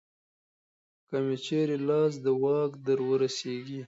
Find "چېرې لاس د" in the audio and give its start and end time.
1.45-2.25